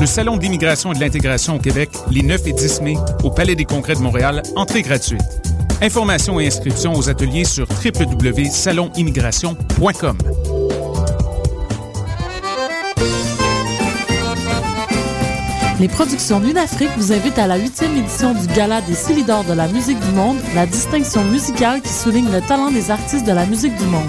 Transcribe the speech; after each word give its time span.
Le 0.00 0.06
Salon 0.06 0.36
d'immigration 0.36 0.92
et 0.92 0.94
de 0.94 1.00
l'intégration 1.00 1.56
au 1.56 1.58
Québec, 1.58 1.90
les 2.08 2.22
9 2.22 2.46
et 2.46 2.52
10 2.52 2.82
mai, 2.82 2.94
au 3.24 3.30
Palais 3.30 3.56
des 3.56 3.64
Congrès 3.64 3.94
de 3.94 4.00
Montréal, 4.00 4.44
entrée 4.54 4.82
gratuite. 4.82 5.20
Informations 5.82 6.38
et 6.38 6.46
inscriptions 6.46 6.94
aux 6.94 7.08
ateliers 7.08 7.44
sur 7.44 7.66
www.salonimmigration.com. 7.68 10.18
Les 15.80 15.88
productions 15.88 16.40
Afrique 16.56 16.90
vous 16.96 17.12
invitent 17.12 17.38
à 17.38 17.48
la 17.48 17.56
huitième 17.56 17.96
édition 17.96 18.34
du 18.34 18.46
Gala 18.48 18.80
des 18.82 18.94
Silidors 18.94 19.44
de 19.44 19.52
la 19.52 19.66
musique 19.66 19.98
du 19.98 20.12
monde, 20.12 20.36
la 20.54 20.66
distinction 20.66 21.24
musicale 21.24 21.82
qui 21.82 21.92
souligne 21.92 22.30
le 22.30 22.40
talent 22.40 22.70
des 22.70 22.92
artistes 22.92 23.26
de 23.26 23.32
la 23.32 23.46
musique 23.46 23.74
du 23.76 23.84
monde. 23.84 24.08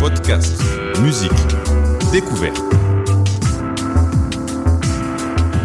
Podcast, 0.00 0.62
musique, 1.02 1.30
découverte. 2.10 2.56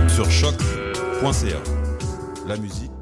Sur 0.09 0.29
choc.ca. 0.29 1.61
La 2.45 2.57
musique 2.57 2.94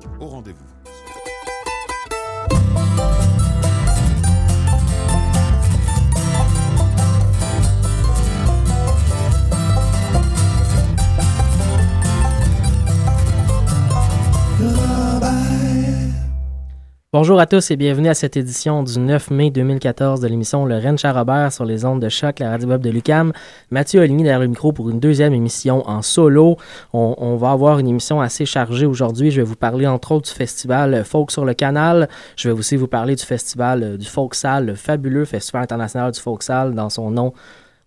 Bonjour 17.13 17.39
à 17.39 17.45
tous 17.45 17.69
et 17.69 17.75
bienvenue 17.75 18.09
à 18.09 18.15
cette 18.15 18.37
édition 18.37 18.81
du 18.81 18.97
9 18.97 19.29
mai 19.29 19.51
2014 19.51 20.19
de 20.19 20.27
l'émission 20.27 20.65
Le 20.65 20.77
Rennes 20.77 20.97
Robert 21.03 21.53
sur 21.53 21.63
les 21.63 21.85
ondes 21.85 22.01
de 22.01 22.09
choc, 22.09 22.39
la 22.39 22.49
radio 22.49 22.67
web 22.69 22.81
de 22.81 22.89
Lucam. 22.89 23.33
Mathieu 23.69 24.01
Oligny 24.01 24.23
derrière 24.23 24.39
le 24.39 24.47
micro 24.47 24.73
pour 24.73 24.89
une 24.89 24.99
deuxième 24.99 25.31
émission 25.31 25.87
en 25.87 26.01
solo. 26.01 26.57
On, 26.91 27.35
va 27.35 27.51
avoir 27.51 27.77
une 27.77 27.87
émission 27.87 28.19
assez 28.19 28.47
chargée 28.47 28.87
aujourd'hui. 28.87 29.29
Je 29.29 29.41
vais 29.41 29.47
vous 29.47 29.55
parler 29.55 29.85
entre 29.85 30.13
autres 30.13 30.29
du 30.29 30.35
festival 30.35 31.05
Folk 31.05 31.29
sur 31.29 31.45
le 31.45 31.53
canal. 31.53 32.09
Je 32.35 32.49
vais 32.49 32.57
aussi 32.57 32.77
vous 32.77 32.87
parler 32.87 33.15
du 33.15 33.23
festival 33.23 33.99
du 33.99 34.07
Folksal, 34.07 34.65
le 34.65 34.73
fabuleux 34.73 35.25
festival 35.25 35.61
international 35.61 36.13
du 36.13 36.19
Folksal 36.19 36.73
dans 36.73 36.89
son 36.89 37.11
nom 37.11 37.31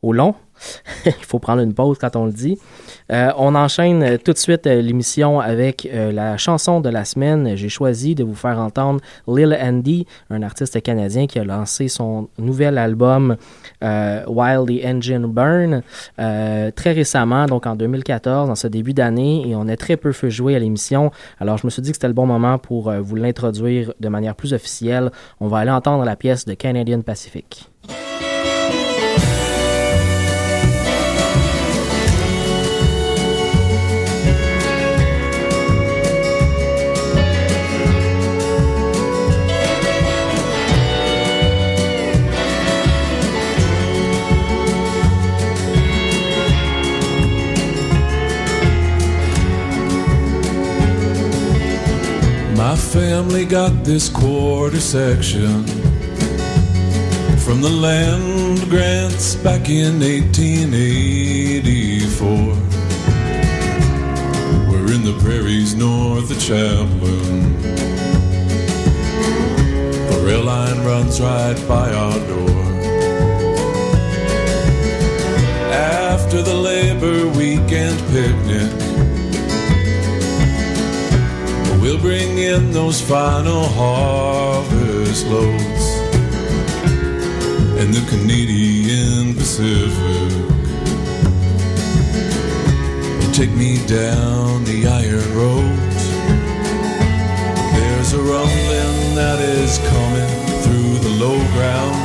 au 0.03 0.13
long. 0.13 0.37
Il 1.07 1.25
faut 1.25 1.39
prendre 1.39 1.63
une 1.63 1.75
pause 1.75 1.99
quand 1.99 2.17
on 2.17 2.27
le 2.27 2.33
dit. 2.33 2.59
Euh, 3.13 3.31
on 3.37 3.55
enchaîne 3.55 4.03
euh, 4.03 4.17
tout 4.19 4.33
de 4.33 4.39
suite 4.39 4.67
euh, 4.67 4.81
l'émission 4.83 5.41
avec 5.41 5.89
la 5.93 6.37
chanson 6.37 6.81
de 6.81 6.89
la 6.89 7.05
semaine. 7.05 7.57
J'ai 7.57 7.69
choisi 7.69 8.15
de 8.15 8.25
vous 8.25 8.35
faire 8.35 8.59
entendre 8.59 9.01
Lil 9.29 9.57
Andy, 9.61 10.07
un 10.31 10.43
artiste 10.43 10.81
canadien 10.83 11.27
qui 11.27 11.39
a 11.39 11.45
lancé 11.45 11.89
son 11.89 12.29
nouvel 12.39 12.79
album 12.79 13.37
While 13.83 14.65
the 14.67 14.85
Engine 14.85 15.27
Burn 15.27 15.83
très 16.17 16.93
récemment, 16.93 17.47
donc 17.47 17.67
en 17.67 17.77
2014, 17.77 18.49
dans 18.49 18.55
ce 18.55 18.67
début 18.67 18.95
d'année, 18.95 19.49
et 19.49 19.55
on 19.55 19.69
a 19.69 19.77
très 19.77 19.97
peu 19.97 20.13
fait 20.13 20.31
jouer 20.31 20.57
à 20.57 20.59
l'émission. 20.59 21.11
Alors 21.41 21.59
je 21.59 21.67
me 21.67 21.71
suis 21.71 21.83
dit 21.83 21.91
que 21.91 21.97
c'était 21.97 22.09
le 22.09 22.15
bon 22.15 22.27
moment 22.27 22.59
pour 22.59 22.93
vous 22.93 23.17
l'introduire 23.17 23.93
de 24.01 24.09
manière 24.09 24.35
plus 24.35 24.53
officielle. 24.53 25.11
On 25.41 25.49
va 25.49 25.59
aller 25.59 25.71
entendre 25.71 26.05
la 26.05 26.17
pièce 26.17 26.45
de 26.45 26.55
Canadian 26.55 27.03
Pacific. 27.03 27.71
My 52.77 52.83
family 52.83 53.47
got 53.47 53.85
this 53.85 54.11
quarter 54.11 54.81
section 54.81 55.65
from 57.39 57.63
the 57.63 57.71
land 57.71 58.69
grants 58.69 59.35
back 59.37 59.71
in 59.71 60.01
1884. 60.01 62.29
We're 64.69 64.93
in 64.93 65.05
the 65.05 65.17
prairies 65.23 65.75
north 65.75 66.31
of 66.31 66.39
Champlin. 66.39 67.63
The 70.11 70.19
rail 70.23 70.45
line 70.45 70.85
runs 70.85 71.19
right 71.19 71.57
by 71.67 71.95
our 71.95 72.19
door. 72.29 72.51
After 75.73 76.43
the 76.43 76.55
labor 76.55 77.27
weekend 77.29 77.99
picnic, 78.13 78.86
We'll 81.87 82.01
bring 82.01 82.39
in 82.39 82.73
those 82.73 83.01
final 83.01 83.63
harvest 83.63 85.25
loads 85.29 85.85
and 87.79 87.95
the 87.95 88.05
Canadian 88.09 89.35
Pacific. 89.35 90.33
And 93.23 93.33
take 93.33 93.53
me 93.53 93.87
down 93.87 94.65
the 94.65 94.89
iron 94.89 95.33
road. 95.33 95.79
There's 97.77 98.15
a 98.15 98.19
rumbling 98.19 99.15
that 99.15 99.39
is 99.39 99.79
coming 99.79 100.63
through 100.63 100.99
the 101.09 101.15
low 101.25 101.39
ground. 101.55 102.03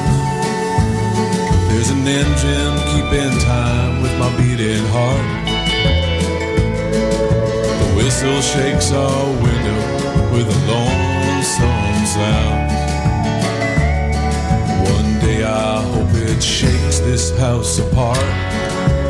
There's 1.72 1.90
an 1.90 2.08
engine 2.08 2.76
keeping 2.94 3.36
time 3.40 4.04
with 4.04 4.16
my 4.20 4.30
beating 4.38 4.86
heart 4.90 5.51
whistle 8.12 8.42
shakes 8.42 8.92
our 8.92 9.26
window 9.42 9.82
with 10.34 10.46
a 10.46 10.60
lonesome 10.70 12.06
sound. 12.06 12.72
One 14.84 15.20
day 15.20 15.46
I 15.46 15.82
hope 15.82 16.14
it 16.16 16.44
shakes 16.44 17.00
this 17.00 17.32
house 17.40 17.80
apart. 17.80 19.01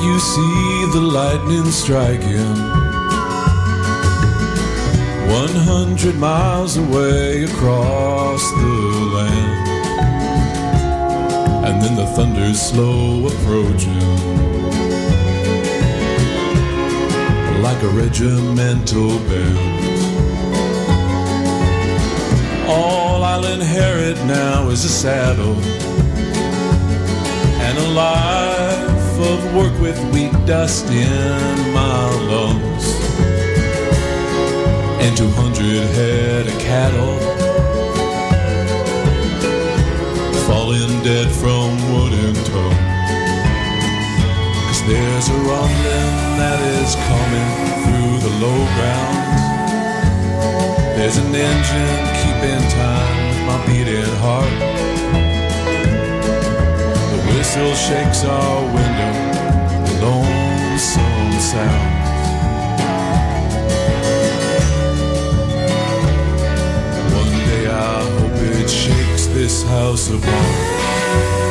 You 0.00 0.18
see 0.18 0.84
the 0.92 1.00
lightning 1.00 1.70
striking. 1.70 2.56
One 5.40 5.56
hundred 5.72 6.16
miles 6.16 6.76
away 6.76 7.44
across 7.44 8.42
the 8.50 8.74
land. 9.14 9.68
And 11.66 11.82
then 11.82 11.96
the 11.96 12.06
thunder's 12.16 12.60
slow 12.60 13.26
approaching. 13.26 13.98
Like 17.62 17.82
a 17.82 17.88
regimental 17.88 19.18
band. 19.28 19.58
All 22.68 23.08
it 24.10 24.24
now 24.24 24.70
is 24.70 24.84
a 24.86 24.88
saddle 24.88 25.56
and 27.60 27.78
a 27.78 27.88
life 27.88 28.37
of 29.20 29.54
work 29.54 29.76
with 29.80 29.98
wheat 30.12 30.32
dust 30.46 30.86
in 30.90 31.72
my 31.72 32.08
lungs 32.30 32.86
and 35.02 35.16
200 35.16 35.56
head 35.96 36.46
of 36.46 36.58
cattle 36.60 37.18
falling 40.46 41.02
dead 41.02 41.28
from 41.30 41.76
wooden 41.92 42.34
tongue. 42.44 42.80
Cause 44.66 44.82
there's 44.86 45.28
a 45.28 45.38
rumbling 45.50 46.14
that 46.38 46.60
is 46.78 46.94
coming 47.10 47.50
through 47.82 48.18
the 48.26 48.32
low 48.38 48.60
ground. 48.76 49.18
There's 50.96 51.16
an 51.16 51.34
engine 51.34 52.04
keeping 52.22 52.62
time 52.70 53.28
with 53.28 53.42
my 53.46 53.58
beating 53.66 54.14
heart. 54.22 54.77
Whistle 57.38 57.72
shakes 57.74 58.24
our 58.24 58.64
window, 58.74 59.12
the 59.86 59.94
lonesome 60.02 61.32
sound. 61.38 61.94
One 67.14 67.34
day 67.46 67.64
I 67.68 68.02
hope 68.18 68.42
it 68.60 68.68
shakes 68.68 69.26
this 69.26 69.62
house 69.62 70.10
apart. 70.10 70.26
Oh, 70.26 71.47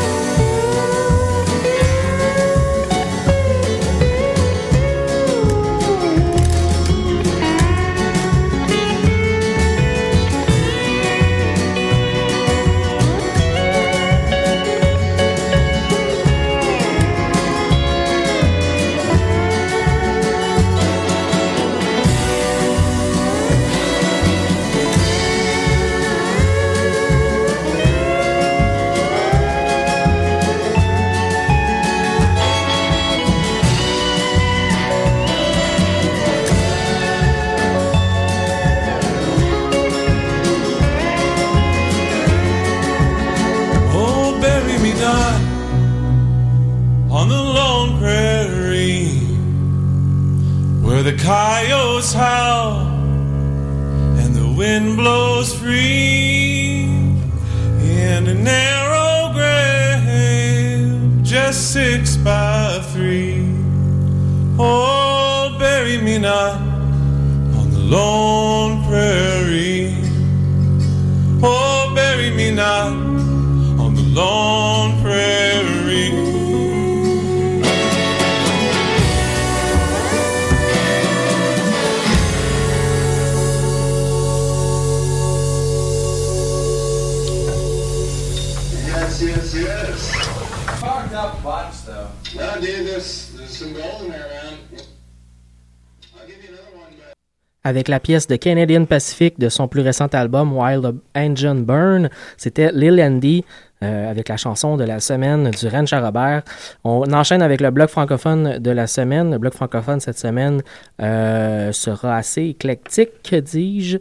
avec 97.77 97.89
la 97.89 97.99
pièce 97.99 98.25
de 98.25 98.35
Canadian 98.37 98.85
Pacific 98.85 99.37
de 99.37 99.49
son 99.49 99.67
plus 99.67 99.81
récent 99.81 100.07
album 100.07 100.51
Wild 100.57 100.95
Engine 101.15 101.63
Burn. 101.63 102.09
C'était 102.35 102.71
Lil 102.71 102.99
Andy 102.99 103.45
euh, 103.83 104.09
avec 104.09 104.29
la 104.29 104.37
chanson 104.37 104.77
de 104.77 104.83
la 104.83 104.99
semaine 104.99 105.51
du 105.51 105.67
Ranch 105.67 105.93
à 105.93 105.99
Robert. 105.99 106.43
On 106.83 107.11
enchaîne 107.13 107.41
avec 107.41 107.61
le 107.61 107.71
bloc 107.71 107.89
francophone 107.89 108.59
de 108.59 108.71
la 108.71 108.87
semaine. 108.87 109.31
Le 109.31 109.37
bloc 109.37 109.53
francophone 109.53 109.99
cette 109.99 110.17
semaine 110.17 110.61
euh, 111.01 111.71
sera 111.71 112.15
assez 112.17 112.43
éclectique, 112.43 113.33
dis-je. 113.33 113.97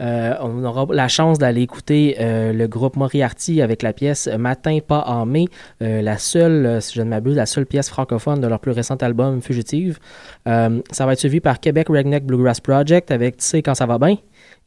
Euh, 0.00 0.34
on 0.40 0.64
aura 0.64 0.86
la 0.94 1.08
chance 1.08 1.38
d'aller 1.38 1.62
écouter 1.62 2.16
euh, 2.20 2.52
le 2.52 2.68
groupe 2.68 2.96
Moriarty 2.96 3.60
avec 3.62 3.82
la 3.82 3.92
pièce 3.92 4.28
Matin 4.38 4.78
pas 4.86 5.04
en 5.06 5.26
mai, 5.26 5.46
euh, 5.82 6.02
la 6.02 6.18
seule, 6.18 6.66
euh, 6.66 6.80
si 6.80 6.94
je 6.94 7.02
ne 7.02 7.08
m'abuse, 7.08 7.36
la 7.36 7.46
seule 7.46 7.66
pièce 7.66 7.88
francophone 7.88 8.40
de 8.40 8.46
leur 8.46 8.60
plus 8.60 8.70
récent 8.70 8.96
album 8.96 9.42
Fugitive. 9.42 9.98
Euh, 10.46 10.80
ça 10.90 11.06
va 11.06 11.12
être 11.12 11.18
suivi 11.18 11.40
par 11.40 11.60
Québec 11.60 11.88
Redneck 11.88 12.24
Bluegrass 12.24 12.60
Project 12.60 13.10
avec 13.10 13.38
Tu 13.38 13.44
sais 13.44 13.62
quand 13.62 13.74
ça 13.74 13.86
va 13.86 13.98
bien. 13.98 14.16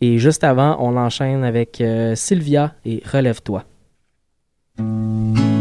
Et 0.01 0.17
juste 0.17 0.43
avant, 0.43 0.77
on 0.79 0.97
enchaîne 0.97 1.43
avec 1.43 1.79
euh, 1.79 2.15
Sylvia 2.15 2.73
et 2.85 3.01
Relève-toi. 3.11 3.63
Thank 4.81 5.37
you. 5.37 5.60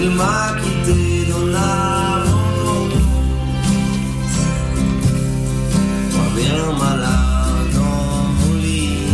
Il 0.00 0.10
m'a 0.12 0.54
quitté 0.62 1.26
dans 1.30 1.46
l'avant. 1.46 2.88
Moi 6.12 6.26
bien 6.36 6.66
malade 6.78 7.70
dans 7.74 8.22
mon 8.38 8.54
lit. 8.62 9.08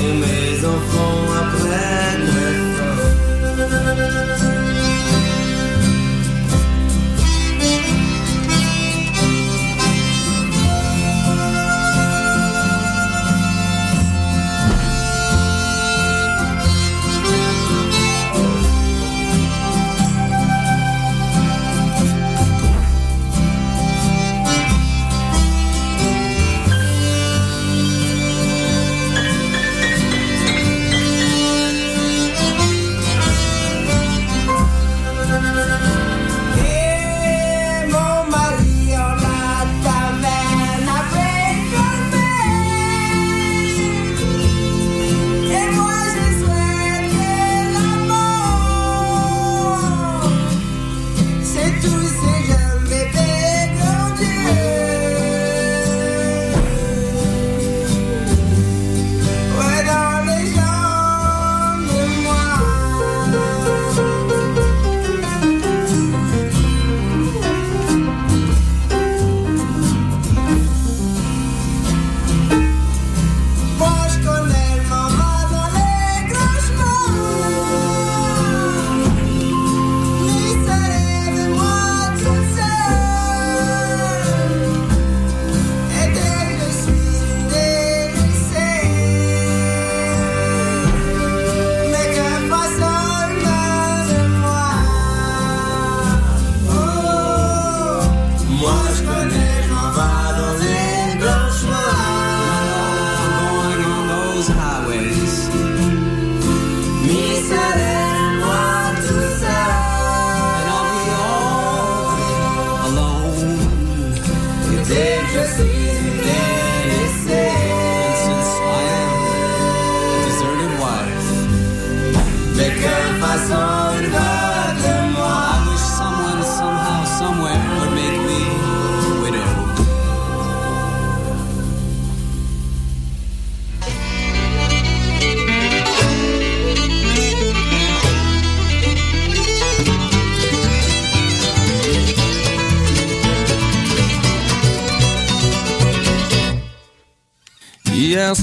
Et 0.00 0.12
mes 0.22 0.64
enfants. 0.64 1.27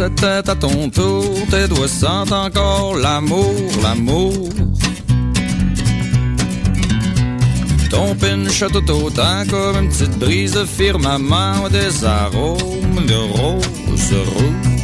C'était 0.05 0.51
à 0.51 0.55
ton 0.55 0.87
tour, 0.91 1.33
tes 1.49 1.67
doigts 1.67 1.87
sentent 1.87 2.31
encore 2.31 2.95
l'amour, 2.95 3.55
l'amour. 3.81 4.49
Ton 7.89 8.13
pinch 8.13 8.63
tout 8.71 8.91
autant 8.91 9.43
comme 9.49 9.83
une 9.83 9.89
petite 9.89 10.19
brise 10.19 10.53
de 10.53 10.63
firmament 10.63 11.69
des 11.71 12.05
arômes 12.05 13.05
de 13.07 13.15
rose 13.15 14.13
rouge. 14.35 14.75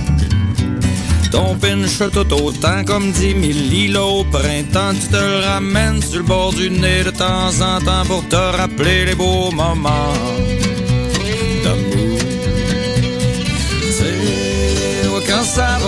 Ton 1.31 1.55
pinch 1.55 1.99
tout 2.12 2.34
autant 2.34 2.84
comme 2.84 3.12
dix 3.12 3.36
mille 3.36 3.69
lilos 3.69 4.21
au 4.21 4.23
printemps, 4.23 4.95
tu 4.99 5.07
te 5.07 5.17
le 5.17 5.45
ramènes 5.45 6.01
sur 6.01 6.17
le 6.17 6.23
bord 6.23 6.51
du 6.51 6.71
nez 6.71 7.03
de 7.03 7.12
temps 7.12 7.53
en 7.62 7.79
temps 7.79 8.05
pour 8.07 8.27
te 8.27 8.57
rappeler 8.57 9.05
les 9.05 9.15
beaux 9.15 9.51
moments 9.51 10.15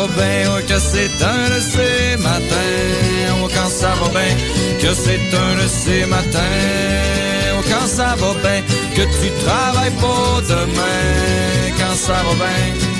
bien, 0.07 0.61
que 0.67 0.79
c'est 0.79 1.23
un 1.23 1.49
de 1.55 1.59
ces 1.59 2.17
matins. 2.17 3.41
Oh, 3.43 3.47
quand 3.53 3.69
ça 3.69 3.93
va 3.99 4.09
bien, 4.09 4.35
que 4.81 4.93
c'est 4.93 5.35
un 5.35 5.63
de 5.63 5.67
ces 5.67 6.05
matins. 6.05 6.39
Oh, 7.57 7.63
quand 7.69 7.87
ça 7.87 8.15
va 8.17 8.33
bien, 8.41 8.61
que 8.95 9.01
tu 9.01 9.31
travailles 9.45 9.91
pas 9.91 10.41
demain. 10.47 11.75
Quand 11.77 11.95
ça 11.95 12.13
va 12.13 12.33
bien. 12.35 12.92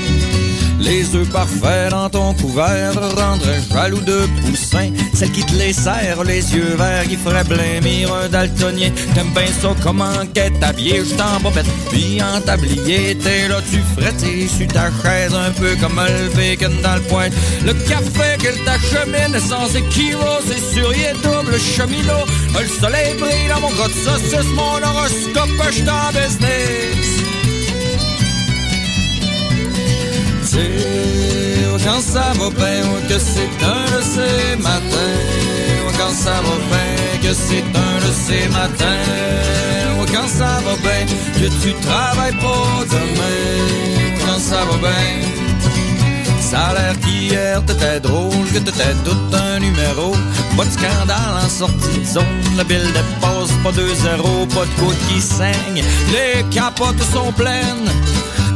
Les 0.84 1.16
œufs 1.16 1.30
parfaits 1.30 1.92
dans 1.92 2.10
ton 2.10 2.34
couvert 2.34 2.94
rendraient 2.94 3.62
jaloux 3.72 4.02
de 4.02 4.28
poussin. 4.42 4.92
Celle 5.14 5.32
qui 5.32 5.44
te 5.46 5.54
les 5.54 5.72
serre, 5.72 6.24
les 6.26 6.54
yeux 6.54 6.76
verts, 6.78 7.08
qui 7.08 7.16
ferait 7.16 7.46
blêmir 7.46 8.14
un 8.14 8.28
daltonien. 8.28 8.92
T'aimes 9.16 9.34
bien 9.34 9.48
ça 9.62 9.70
comment 9.82 10.26
qu'est 10.34 10.62
habillé, 10.62 11.00
juste 11.00 11.22
en 11.22 11.40
bobette, 11.40 11.66
puis 11.90 12.22
en 12.22 12.42
tablier. 12.42 13.16
T'es 13.16 13.48
là, 13.48 13.62
tu 13.72 13.80
frettes 13.96 14.20
sur 14.20 14.68
ta 14.68 14.90
chaise, 15.02 15.34
un 15.34 15.52
peu 15.52 15.76
comme 15.80 16.00
le 16.06 16.30
bacon 16.36 16.74
dans 16.84 16.96
le 16.96 17.02
poing. 17.02 17.30
Le 17.66 17.74
café 17.74 18.38
qu'elle 18.40 18.60
t'achemine 18.66 19.40
sans 19.40 19.74
équivoque, 19.76 20.44
c'est 20.48 20.74
sur 20.74 20.94
y 20.94 21.04
est 21.04 21.14
double 21.24 21.58
cheminot. 21.60 22.26
Le 22.60 22.68
soleil 22.68 23.14
brille 23.18 23.48
dans 23.50 23.62
mon 23.62 23.72
gros 23.72 23.88
de 23.88 23.94
saucisse, 23.94 24.50
mon 24.54 24.84
horoscope, 24.84 25.50
je 25.72 25.90
en 25.90 26.12
business. 26.12 27.23
Quand 31.84 32.02
ça 32.02 32.32
va 32.40 32.50
bien, 32.50 32.84
que 33.10 33.18
c'est 33.20 33.66
un 33.66 33.86
de 33.98 34.02
ces 34.04 34.56
matins. 34.62 35.98
Quand 35.98 36.14
ça 36.14 36.42
va 36.46 36.56
bien, 36.70 37.22
que 37.22 37.34
c'est 37.34 37.64
un 37.64 37.96
de 38.06 38.12
ces 38.26 38.48
matins. 38.50 39.04
Quand 40.14 40.28
ça 40.28 40.62
va 40.66 40.76
bien, 40.82 41.06
que 41.40 41.48
tu 41.62 41.74
travailles 41.82 42.34
pas 42.34 42.86
demain. 42.90 44.18
Quand 44.26 44.40
ça 44.40 44.64
va 44.70 44.78
bien. 44.78 45.44
Ça 46.40 46.60
a 46.68 46.74
l'air 46.74 47.00
qu'hier 47.00 47.66
t'étais 47.66 48.00
drôle, 48.00 48.48
que 48.54 48.60
t'étais 48.60 48.94
tout 49.04 49.36
un 49.36 49.60
numéro. 49.60 50.16
Pas 50.56 50.66
de 50.66 50.70
scandale 50.70 51.36
en 51.44 51.50
sortie 51.50 52.00
de 52.00 52.06
zone, 52.06 52.26
la 52.56 52.64
bille 52.64 52.92
dépasse 52.94 53.52
pas 53.64 53.72
2-0, 53.72 54.48
pas 54.54 54.66
de 54.66 54.80
côte 54.80 54.98
qui 55.10 55.20
saigne. 55.20 55.84
Les 56.12 56.44
capotes 56.52 57.02
sont 57.12 57.32
pleines. 57.32 57.90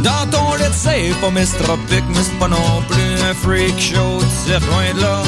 Dans 0.08 0.26
ton 0.32 0.56
lit, 0.56 0.64
c'est 0.72 1.14
pas 1.20 1.32
mistropique, 1.32 2.08
mais 2.08 2.24
c'est 2.24 2.40
pas 2.40 2.48
non 2.48 2.82
plus 2.88 3.12
un 3.30 3.34
freak 3.34 3.78
show, 3.78 4.20
tu 4.22 4.52
sais, 4.52 4.60
loin 4.68 4.94
de 4.96 5.02
là. 5.02 5.22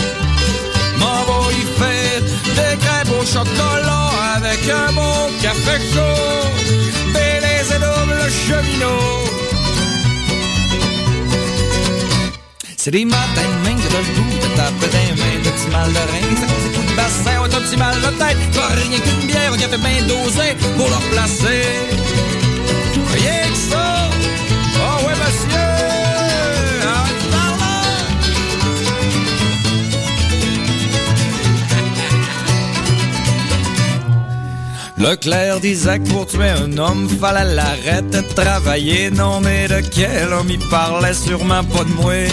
M'en 1.00 1.22
va 1.28 1.40
y 1.52 1.64
faire 1.80 2.22
des 2.58 2.78
crêpes 2.84 3.14
au 3.20 3.26
chocolat 3.26 4.10
avec 4.38 4.62
un 4.70 4.94
bon 4.94 5.20
café 5.42 5.76
chaud, 5.92 6.48
Bélez 7.14 7.68
et 7.76 7.80
double 7.86 8.24
cheminot. 8.44 9.20
C'est 12.78 12.92
des 12.92 13.04
matins 13.04 13.50
de 13.52 13.70
main 13.70 13.76
que 13.76 13.88
t'as 13.92 14.04
le 14.08 14.12
goût 14.16 14.38
de 14.44 14.50
taper 14.56 14.90
des 14.96 15.12
mains, 15.20 15.40
de 15.44 15.50
petit 15.50 15.70
mal 15.74 15.90
de 15.92 16.04
rein, 16.12 16.36
ça 16.40 16.46
cause 16.54 16.88
des 16.88 16.96
bassin, 16.96 17.42
ouais, 17.42 17.50
petit 17.50 17.76
mal 17.76 17.96
de 17.96 18.12
tête, 18.22 18.56
pas 18.56 18.70
rien 18.82 19.00
qu'une 19.00 19.28
bière, 19.28 19.52
un 19.52 19.58
café 19.58 19.78
bien 19.78 20.08
dosé 20.08 20.56
pour 20.78 20.88
le 20.88 20.96
replacer. 20.96 21.66
Rien 23.14 23.50
que 23.52 23.58
ça! 23.74 23.89
Leclerc 35.00 35.62
disait 35.62 36.00
que 36.00 36.10
pour 36.10 36.26
tuer 36.26 36.50
un 36.50 36.78
homme, 36.78 37.08
fallait 37.08 37.56
l'arrêter 37.56 38.22
de 38.22 38.34
travailler. 38.36 39.10
Non, 39.10 39.40
mais 39.40 39.68
de 39.68 39.80
quel 39.80 40.34
homme 40.34 40.50
il 40.50 40.60
parlait 40.70 41.14
sûrement 41.14 41.64
pas 41.64 41.86
de 41.86 41.94
moi. 42.02 42.28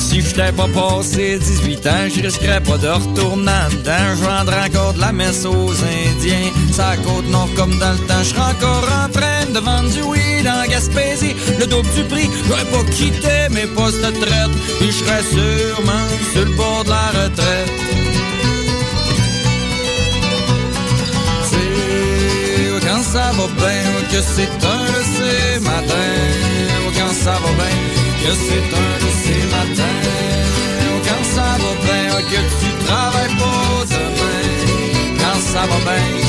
Si 0.00 0.20
j'étais 0.20 0.50
pas 0.52 0.66
passé 0.66 1.38
18 1.38 1.86
ans, 1.86 2.08
je 2.12 2.22
risquerais 2.22 2.60
pas 2.62 2.78
de 2.78 2.88
retourner 2.88 3.52
dedans. 3.70 4.16
Je 4.16 4.24
vendrais 4.24 4.68
encore 4.68 4.94
de 4.94 5.00
la 5.00 5.12
messe 5.12 5.44
aux 5.44 5.70
Indiens. 5.70 6.50
Ça 6.72 6.96
côte 7.04 7.28
nord 7.30 7.48
comme 7.54 7.78
dans 7.78 7.92
le 7.92 7.98
temps. 8.08 8.24
Je 8.24 8.34
encore 8.34 8.88
en 9.04 9.08
train 9.10 9.46
de 9.54 9.58
vendre 9.60 9.90
du 9.90 10.02
weed 10.02 10.48
en 10.48 10.68
Gaspésie. 10.68 11.36
Le 11.60 11.66
double 11.66 11.90
du 11.94 12.02
prix, 12.04 12.28
j'aurais 12.48 12.64
pas 12.64 12.90
quitté 12.90 13.48
mes 13.50 13.66
postes 13.66 13.98
de 13.98 14.10
traite. 14.18 14.50
Puis 14.80 14.90
je 14.90 15.04
serais 15.04 15.22
sûrement 15.22 16.08
sur 16.32 16.44
le 16.44 16.56
bord 16.56 16.84
de 16.84 16.90
la 16.90 17.06
retraite. 17.08 18.07
Quand 22.98 23.04
ça 23.04 23.30
va 23.38 23.46
bien, 23.46 24.08
que 24.10 24.20
c'est 24.20 24.50
un 24.66 24.84
de 24.84 25.02
ces 25.14 25.60
matins. 25.60 25.94
Quand 26.96 27.14
ça 27.14 27.32
va 27.32 27.50
bien, 27.58 27.78
que 28.22 28.32
c'est 28.44 28.68
un 28.82 28.94
de 29.04 29.10
ces 29.22 29.42
matins. 29.54 30.00
Quand 31.06 31.24
ça 31.34 31.48
va 31.62 31.72
bien, 31.86 32.10
que 32.30 32.40
tu 32.60 32.84
travailles 32.84 33.36
pas 33.38 33.84
demain. 33.94 35.14
Quand 35.20 35.40
ça 35.40 35.60
va 35.60 35.78
bien. 35.86 36.28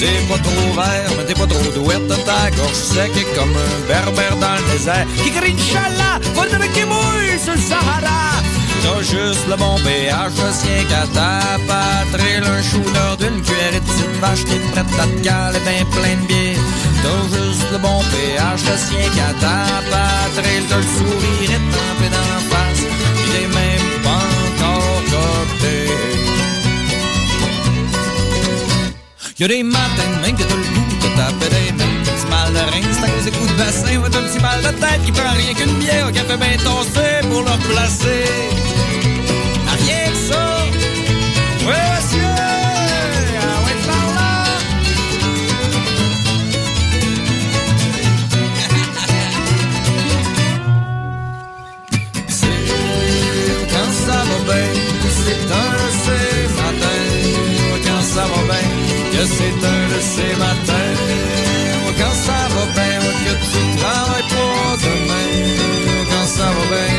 T'es 0.00 0.20
pas 0.28 0.38
trop 0.38 0.72
vert, 0.74 1.10
mais 1.16 1.24
t'es 1.24 1.34
pas 1.34 1.46
trop 1.46 1.70
douette, 1.72 2.08
ta 2.24 2.50
gorge 2.56 2.72
sec 2.72 3.12
comme 3.34 3.54
un 3.56 3.86
berbère 3.88 4.36
dans 4.36 4.54
le 4.54 4.72
désert 4.72 5.06
qui 5.24 5.30
crie 5.30 5.54
Inch'Allah, 5.54 6.20
va 6.34 6.44
le 6.44 6.66
qui 6.72 6.84
mouille 6.84 7.38
sur 7.42 7.54
le 7.54 7.60
Sahara. 7.60 8.38
T'as 8.82 9.02
juste 9.02 9.46
le 9.48 9.56
bon 9.56 9.76
pH, 9.84 10.32
je 10.36 10.88
qu'à 10.88 11.04
ta 11.12 11.58
patrie, 11.66 12.36
un 12.36 12.62
shooter 12.62 13.16
d'une 13.18 13.42
cuillerée 13.42 13.77
de 13.77 13.77
petite 13.98 14.20
vache, 14.20 14.44
t'es 14.44 14.58
prête 14.72 14.86
à 15.00 15.06
te 15.06 15.24
caler 15.24 15.60
ben 15.64 15.84
plein 15.86 16.16
de 16.22 16.26
bière. 16.26 16.58
T'as 17.02 17.22
juste 17.36 17.66
le 17.72 17.78
bon 17.78 18.00
pH, 18.10 18.60
je 18.66 18.74
sien 18.86 19.08
qu'à 19.14 19.32
ta 19.40 19.56
patrie, 19.90 20.62
t'as 20.68 20.76
le 20.76 20.82
sourire 20.82 21.50
étampé 21.58 22.06
dans 22.14 22.28
la 22.32 22.40
face, 22.50 22.82
pis 23.16 23.30
t'es 23.32 23.48
même 23.58 24.02
pas 24.02 24.26
encore 24.44 25.02
copté. 25.12 25.78
Y'a 29.38 29.48
des 29.48 29.62
matins 29.62 30.14
même 30.22 30.36
que 30.36 30.42
t'as 30.42 30.56
le 30.56 30.62
goût 30.74 30.96
de 31.02 31.08
taper 31.16 31.48
des 31.54 31.72
mains. 31.72 31.96
Petit 32.04 32.26
mal 32.28 32.52
de 32.52 32.58
rein, 32.58 32.88
c'est 33.00 33.30
des 33.30 33.36
coups 33.36 33.50
de 33.52 33.56
bassin. 33.56 33.96
Ouais, 33.98 34.10
t'as 34.10 34.18
un 34.18 34.22
petit 34.22 34.40
mal 34.40 34.60
de 34.62 34.72
tête 34.80 35.02
qui 35.04 35.12
prend 35.12 35.30
rien 35.30 35.54
qu'une 35.54 35.78
bière 35.78 36.08
au 36.08 36.12
café 36.12 36.36
bien 36.36 36.56
tossé 36.58 37.08
pour 37.30 37.42
le 37.42 37.50
replacer. 37.50 38.24
Ah, 39.68 39.76
rien 39.78 40.10
que 40.10 40.34
ça. 40.34 40.48
c'est 59.36 59.56
un 59.74 59.82
de 59.94 60.00
ces 60.12 60.32
matins 60.44 60.96
Quand 61.98 62.16
ça 62.26 62.40
va 62.54 62.64
bien, 62.76 62.98
que 63.24 63.34
tu 63.50 63.60
travailles 63.80 64.28
pour 64.32 64.78
demain 64.84 65.32
Quand 66.10 66.26
ça 66.26 66.48
va 66.56 66.64
bien, 66.72 66.94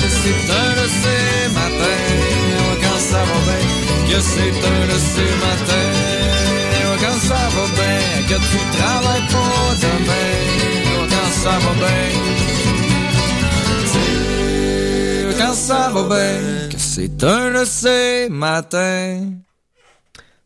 que 0.00 0.08
c'est 0.20 0.42
un 0.62 0.70
de 0.80 0.86
ces 1.00 1.48
matins 1.58 2.12
Quand 2.82 3.00
ça 3.10 3.20
va 3.28 3.38
bien, 3.46 3.64
que 4.08 4.18
c'est 4.32 4.56
un 4.72 4.82
de 4.92 4.98
ces 5.12 5.32
matins 5.44 5.92
Quand 7.02 7.18
ça 7.28 7.42
va 7.54 7.64
bien, 7.78 8.00
que 8.30 8.36
tu 8.50 8.60
travailles 8.76 9.26
pour 9.32 9.64
demain 9.84 10.32
Quand 11.10 11.30
ça 11.42 11.54
va 11.64 11.72
bien 11.82 12.75
quand 15.38 15.52
ça 15.52 15.90
va 15.92 16.02
bien, 16.08 16.68
que 16.70 16.78
c'est 16.78 17.22
un. 17.24 17.64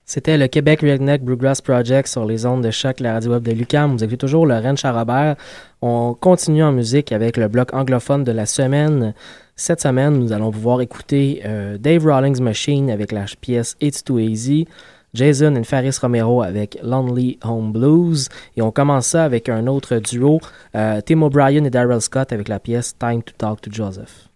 C'était 0.04 0.36
le 0.36 0.48
Québec 0.48 0.80
Redneck 0.80 1.22
Bluegrass 1.22 1.60
Project 1.60 2.08
sur 2.08 2.24
les 2.24 2.44
ondes 2.44 2.64
de 2.64 2.70
choc, 2.72 2.98
la 2.98 3.12
radio 3.12 3.32
web 3.32 3.44
de 3.44 3.52
Lucam. 3.52 3.92
Vous 3.92 4.02
écoutez 4.02 4.16
toujours 4.16 4.46
le 4.46 4.54
Ren 4.54 4.74
Charrobert. 4.74 5.36
On 5.82 6.14
continue 6.14 6.64
en 6.64 6.72
musique 6.72 7.12
avec 7.12 7.36
le 7.36 7.46
bloc 7.46 7.72
anglophone 7.72 8.24
de 8.24 8.32
la 8.32 8.46
semaine. 8.46 9.14
Cette 9.54 9.80
semaine, 9.80 10.18
nous 10.18 10.32
allons 10.32 10.50
pouvoir 10.50 10.80
écouter 10.80 11.42
euh, 11.44 11.78
Dave 11.78 12.04
Rawlings 12.06 12.40
Machine 12.40 12.90
avec 12.90 13.12
la 13.12 13.26
pièce 13.40 13.76
It's 13.80 14.02
Too 14.02 14.18
Easy, 14.18 14.66
Jason 15.14 15.54
et 15.54 15.64
Faris 15.64 15.96
Romero 16.00 16.42
avec 16.42 16.78
Lonely 16.82 17.38
Home 17.44 17.70
Blues. 17.72 18.28
Et 18.56 18.62
on 18.62 18.72
commence 18.72 19.06
ça 19.06 19.24
avec 19.24 19.48
un 19.48 19.68
autre 19.68 19.98
duo, 19.98 20.40
euh, 20.74 21.00
Tim 21.04 21.22
O'Brien 21.22 21.64
et 21.64 21.70
Daryl 21.70 22.00
Scott 22.00 22.32
avec 22.32 22.48
la 22.48 22.58
pièce 22.58 22.96
Time 22.98 23.22
to 23.22 23.32
Talk 23.38 23.60
to 23.60 23.70
Joseph. 23.70 24.29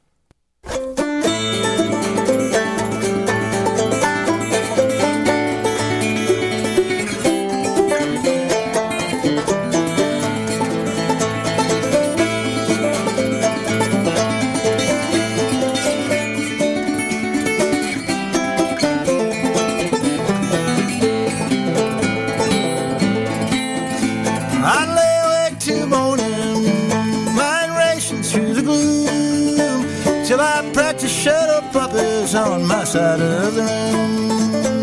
Side 32.95 33.21
of 33.21 33.55
the 33.57 33.63
room. 33.63 34.81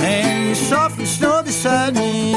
And 0.00 0.48
you 0.48 0.54
softly 0.54 1.04
snore 1.04 1.42
beside 1.42 1.94
me 1.96 2.32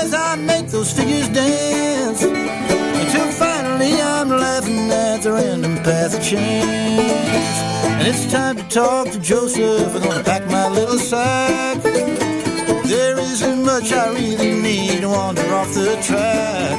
as 0.00 0.12
I 0.12 0.34
make 0.34 0.66
those 0.74 0.92
figures 0.92 1.28
dance, 1.28 2.22
until 2.24 3.28
finally 3.44 3.92
I'm 4.02 4.28
laughing 4.28 4.90
at 4.90 5.22
the 5.22 5.34
random 5.34 5.76
path 5.84 6.18
of 6.18 6.22
chance. 6.30 7.58
And 7.98 8.08
it's 8.08 8.26
time 8.32 8.56
to 8.56 8.66
talk 8.68 9.10
to 9.12 9.20
Joseph. 9.20 9.94
I'm 9.94 10.02
gonna 10.02 10.24
pack 10.24 10.44
my 10.50 10.68
little 10.68 10.98
sack. 10.98 11.80
There 12.92 13.20
isn't 13.20 13.64
much 13.64 13.92
I 13.92 14.08
really 14.08 14.60
need 14.60 15.02
to 15.02 15.10
wander 15.10 15.48
off 15.54 15.72
the 15.72 15.94
track. 16.08 16.78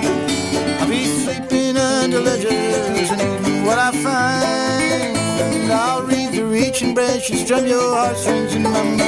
I'll 0.81 0.89
be 0.89 1.05
sleeping 1.05 1.77
under 1.77 2.19
ledges 2.19 3.11
and 3.13 3.21
eating 3.21 3.65
what 3.65 3.79
I 3.79 3.91
find. 4.03 4.64
I'll 6.75 6.81
read 6.81 6.93
the 6.93 6.93
reaching 6.93 6.93
branch 6.93 7.29
and 7.29 7.39
strum 7.39 7.67
your 7.67 7.95
heartstrings 7.95 8.55
in 8.55 8.63
my 8.63 8.69
mind. 8.69 9.01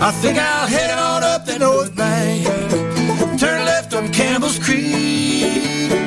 I 0.00 0.10
think 0.20 0.38
I'll 0.38 0.66
head 0.66 0.90
on 0.98 1.22
up 1.22 1.46
the 1.46 1.58
north 1.58 1.94
bank 1.96 2.46
turn 3.38 3.64
left 3.64 3.94
on 3.94 4.12
Campbell's 4.12 4.58
Creek. 4.58 5.62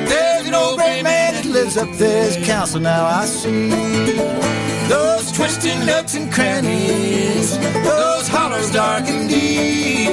There's 0.08 0.46
an 0.46 0.54
old 0.54 0.78
gray 0.78 1.02
man 1.02 1.34
that 1.34 1.46
lives 1.46 1.76
up 1.76 1.88
there's 1.96 2.36
council 2.46 2.80
now 2.80 3.06
I 3.06 3.24
see. 3.24 4.61
Those 4.92 5.32
twisting 5.32 5.86
nooks 5.86 6.14
and 6.14 6.30
crannies, 6.30 7.56
those 7.82 8.28
hollows 8.28 8.70
dark 8.70 9.04
and 9.06 9.26
deep. 9.26 10.12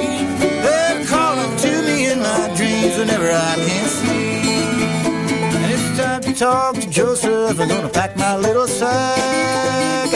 They're 0.64 1.04
calling 1.04 1.54
to 1.64 1.72
me 1.82 2.10
in 2.10 2.18
my 2.20 2.44
dreams 2.56 2.96
whenever 2.96 3.28
I 3.30 3.54
can't 3.66 3.90
sleep. 4.00 5.04
And 5.54 5.64
it's 5.74 5.98
time 6.00 6.22
to 6.22 6.32
talk 6.32 6.76
to 6.76 6.88
Joseph. 6.88 7.60
I'm 7.60 7.68
gonna 7.68 7.90
pack 7.90 8.16
my 8.16 8.38
little 8.38 8.66
sack. 8.66 10.10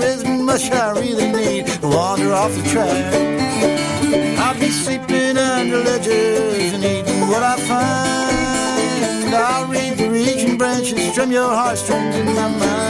There 0.00 0.10
isn't 0.10 0.42
much 0.44 0.70
I 0.70 0.90
really 0.90 1.30
need 1.32 1.66
to 1.66 1.88
wander 1.88 2.34
off 2.34 2.52
the 2.54 2.64
track. 2.68 3.14
I'll 4.44 4.60
be 4.60 4.68
sleeping 4.68 5.38
under 5.38 5.78
ledges 5.78 6.74
and 6.74 6.84
eating 6.84 7.20
what 7.30 7.42
I 7.42 7.56
find. 7.68 8.25
I'll 9.34 9.66
read 9.66 9.98
the 9.98 10.10
reaching 10.10 10.56
branches, 10.56 11.12
strum 11.12 11.32
your 11.32 11.48
heartstrings 11.48 12.14
in 12.16 12.26
my 12.26 12.48
mind. 12.48 12.86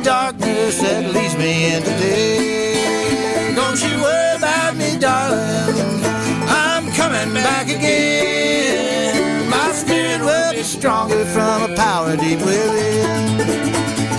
The 0.00 0.04
darkness 0.04 0.80
that 0.80 1.12
leads 1.12 1.36
me 1.36 1.74
into 1.74 1.90
day. 1.98 3.54
Don't 3.54 3.80
you 3.82 4.02
worry 4.02 4.36
about 4.36 4.76
me, 4.76 4.98
darling. 4.98 6.02
I'm 6.48 6.90
coming 6.92 7.34
back 7.34 7.68
again. 7.68 9.48
My 9.50 9.72
spirit 9.72 10.20
will 10.20 10.52
be 10.52 10.62
stronger 10.62 11.24
from 11.26 11.70
a 11.70 11.76
power 11.76 12.16
deep 12.16 12.40
within. 12.40 13.38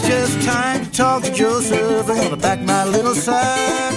Just 0.06 0.42
time 0.46 0.86
to 0.86 0.92
talk 0.92 1.24
to 1.24 1.32
Joseph. 1.34 2.10
I'm 2.10 2.18
gonna 2.18 2.38
pack 2.38 2.60
my 2.62 2.86
little 2.86 3.16
sack. 3.16 3.94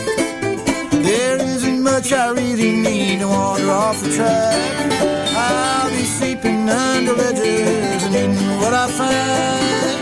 There 0.90 1.36
isn't 1.36 1.82
much 1.82 2.12
I 2.12 2.30
really 2.30 2.72
need 2.72 3.18
to 3.20 3.28
wander 3.28 3.70
off 3.70 4.02
the 4.02 4.10
track. 4.14 4.92
I'll 5.36 5.90
be 5.90 6.04
sleeping 6.04 6.68
under 6.68 7.12
ledges 7.12 8.04
and 8.04 8.14
eating 8.14 8.60
what 8.60 8.72
I 8.72 8.86
find. 8.88 9.93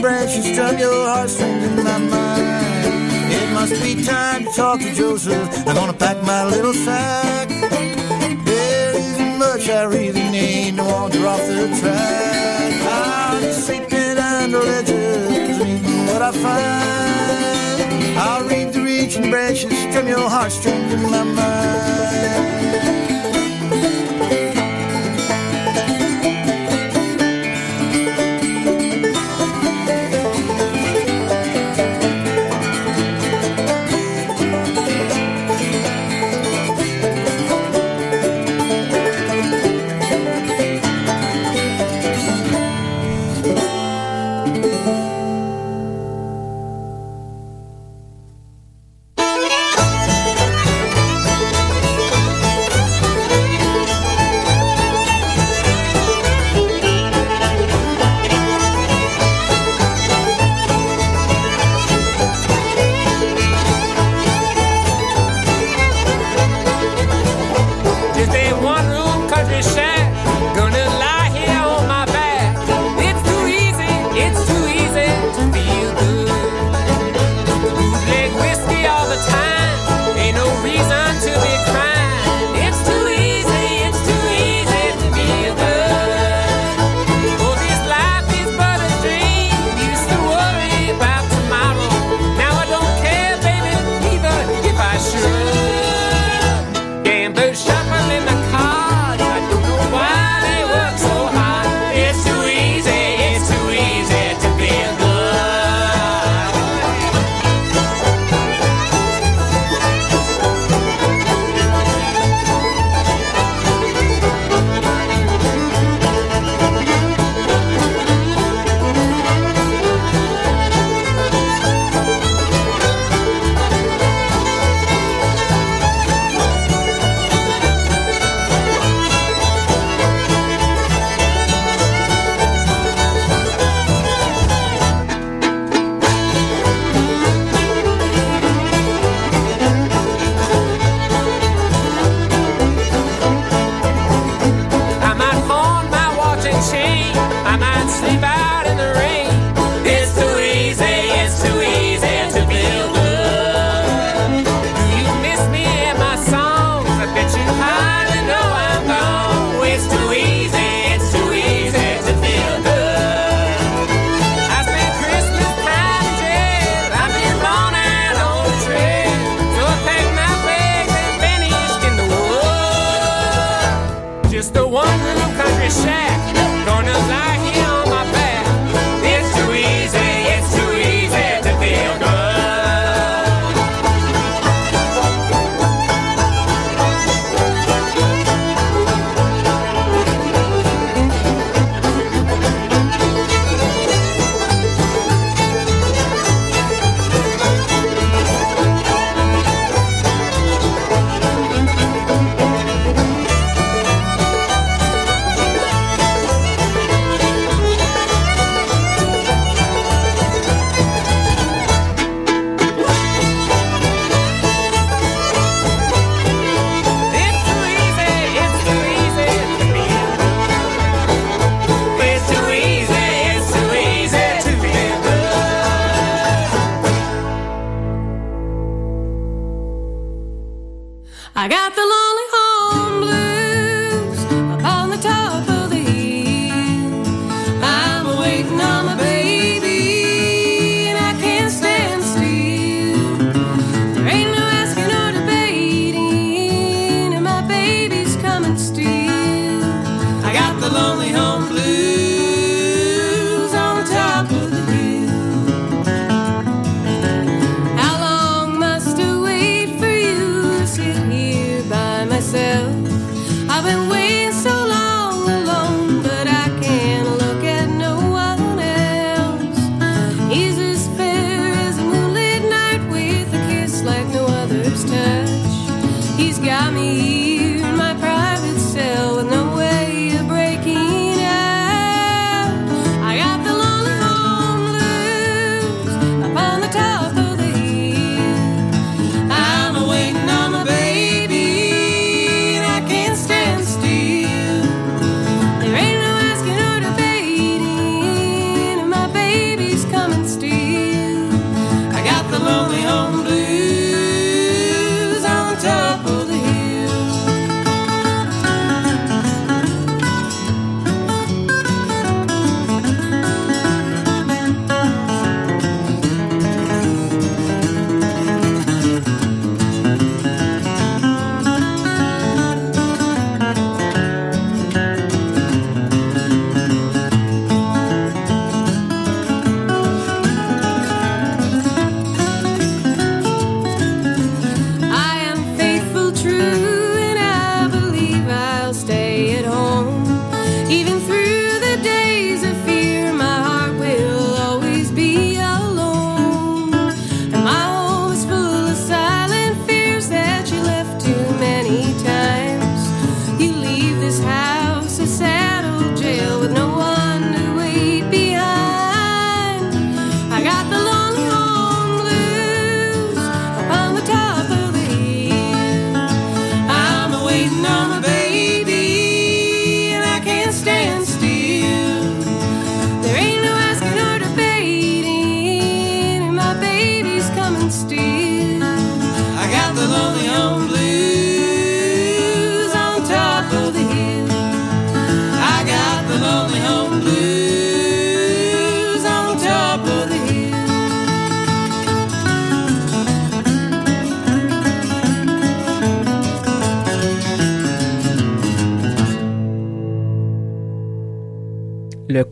Branches, 0.00 0.46
strum 0.46 0.78
your 0.78 1.06
heartstrings 1.06 1.62
in 1.62 1.84
my 1.84 1.98
mind. 1.98 3.32
It 3.32 3.52
must 3.52 3.82
be 3.82 4.02
time 4.02 4.44
to 4.44 4.50
talk 4.52 4.80
to 4.80 4.94
Joseph. 4.94 5.46
I'm 5.66 5.74
gonna 5.74 5.92
pack 5.92 6.22
my 6.22 6.46
little 6.46 6.72
sack. 6.72 7.48
There 7.48 8.96
isn't 8.96 9.38
much 9.38 9.68
I 9.68 9.82
really 9.82 10.30
need 10.30 10.76
to 10.78 10.84
wander 10.84 11.26
off 11.26 11.46
the 11.46 11.68
track. 11.80 12.72
I'll 12.82 13.40
be 13.42 13.52
sleeping 13.52 14.16
under 14.16 14.60
ledges 14.60 15.60
and 15.60 16.06
what 16.08 16.22
I 16.22 16.32
find. 16.32 18.18
I'll 18.18 18.48
read 18.48 18.72
the 18.72 18.82
reaching 18.82 19.28
branches, 19.30 19.70
strum 19.90 20.08
your 20.08 20.30
heartstrings 20.30 20.92
in 20.94 21.02
my 21.02 21.24
mind. 21.24 22.99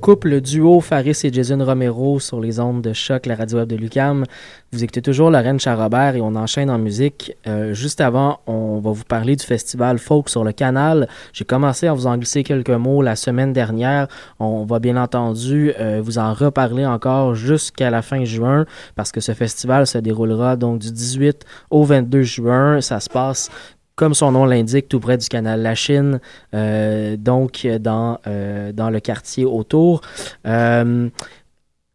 Le 0.09 0.15
couple 0.15 0.41
duo 0.41 0.81
Faris 0.81 1.21
et 1.25 1.31
Jason 1.31 1.63
Romero 1.63 2.19
sur 2.19 2.41
les 2.41 2.61
ondes 2.61 2.81
de 2.81 2.95
choc, 2.95 3.27
la 3.27 3.35
radio 3.35 3.59
web 3.59 3.69
de 3.69 3.77
Lucam. 3.77 4.25
Vous 4.73 4.83
écoutez 4.83 5.03
toujours 5.03 5.31
Lorraine 5.31 5.61
Charrobert 5.61 6.17
et 6.17 6.23
on 6.23 6.35
enchaîne 6.35 6.71
en 6.71 6.79
musique. 6.79 7.37
Euh, 7.47 7.75
juste 7.75 8.01
avant, 8.01 8.41
on 8.47 8.79
va 8.79 8.93
vous 8.93 9.05
parler 9.05 9.37
du 9.37 9.45
festival 9.45 9.99
Folk 9.99 10.31
sur 10.31 10.45
le 10.45 10.53
canal. 10.53 11.09
J'ai 11.35 11.45
commencé 11.45 11.89
à 11.89 11.93
vous 11.93 12.07
en 12.07 12.17
glisser 12.17 12.43
quelques 12.43 12.71
mots 12.71 13.03
la 13.03 13.17
semaine 13.17 13.53
dernière. 13.53 14.09
On 14.39 14.65
va 14.65 14.79
bien 14.79 14.97
entendu 14.97 15.75
euh, 15.79 16.01
vous 16.03 16.17
en 16.17 16.33
reparler 16.33 16.87
encore 16.87 17.35
jusqu'à 17.35 17.91
la 17.91 18.01
fin 18.01 18.25
juin 18.25 18.65
parce 18.97 19.13
que 19.13 19.21
ce 19.21 19.33
festival 19.33 19.87
se 19.87 19.99
déroulera 19.99 20.57
donc 20.57 20.79
du 20.79 20.91
18 20.91 21.45
au 21.69 21.85
22 21.85 22.23
juin. 22.23 22.81
Ça 22.81 23.01
se 23.01 23.11
passe 23.11 23.51
comme 23.99 24.15
son 24.15 24.31
nom 24.31 24.47
l'indique, 24.47 24.89
tout 24.89 25.01
près 25.01 25.19
du 25.19 25.29
canal 25.29 25.61
La 25.61 25.75
Chine, 25.75 26.21
euh, 26.55 27.17
donc 27.17 27.67
dans, 27.81 28.19
euh, 28.29 28.73
dans 28.73 28.91
le 28.91 29.01
quartier 29.01 29.45
autour. 29.45 30.03
Euh, 30.47 31.11